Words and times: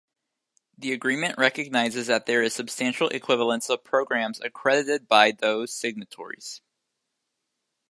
The 0.79 0.93
agreement 0.93 1.37
recognizes 1.37 2.07
that 2.07 2.25
there 2.25 2.41
is 2.41 2.55
substantial 2.55 3.09
equivalence 3.09 3.69
of 3.69 3.83
programs 3.83 4.39
accredited 4.41 5.07
by 5.07 5.29
those 5.29 5.71
signatories. 5.75 6.59